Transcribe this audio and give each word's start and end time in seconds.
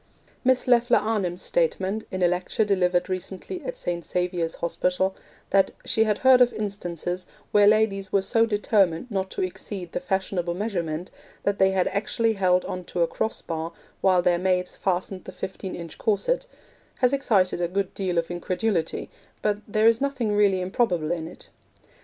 Miss 0.43 0.65
Leffler 0.67 0.97
Arnim's 0.97 1.43
statement, 1.43 2.05
in 2.09 2.23
a 2.23 2.27
lecture 2.27 2.65
delivered 2.65 3.07
recently 3.07 3.63
at 3.63 3.77
St. 3.77 4.03
Saviour's 4.03 4.55
Hospital, 4.55 5.15
that 5.51 5.69
'she 5.85 6.05
had 6.05 6.17
heard 6.17 6.41
of 6.41 6.51
instances 6.53 7.27
where 7.51 7.67
ladies 7.67 8.11
were 8.11 8.23
so 8.23 8.47
determined 8.47 9.11
not 9.11 9.29
to 9.29 9.43
exceed 9.43 9.91
the 9.91 9.99
fashionable 9.99 10.55
measurement 10.55 11.11
that 11.43 11.59
they 11.59 11.69
had 11.69 11.87
actually 11.89 12.33
held 12.33 12.65
on 12.65 12.83
to 12.85 13.03
a 13.03 13.07
cross 13.07 13.43
bar 13.43 13.73
while 14.01 14.23
their 14.23 14.39
maids 14.39 14.75
fastened 14.75 15.25
the 15.25 15.31
fifteen 15.31 15.75
inch 15.75 15.99
corset,' 15.99 16.47
has 16.97 17.13
excited 17.13 17.61
a 17.61 17.67
good 17.67 17.93
deal 17.93 18.17
of 18.17 18.31
incredulity, 18.31 19.07
but 19.43 19.57
there 19.67 19.85
is 19.85 20.01
nothing 20.01 20.35
really 20.35 20.61
improbable 20.61 21.11
in 21.11 21.27
it. 21.27 21.49